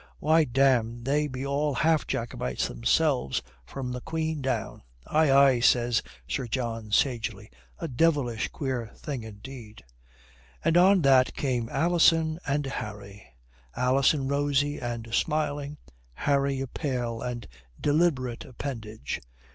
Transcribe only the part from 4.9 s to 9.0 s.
"Aye, aye," says Sir John sagely. "A devilish queer